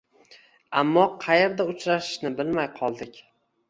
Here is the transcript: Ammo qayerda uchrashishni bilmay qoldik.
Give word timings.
Ammo 0.83 1.03
qayerda 1.27 1.69
uchrashishni 1.77 2.35
bilmay 2.43 2.75
qoldik. 2.83 3.27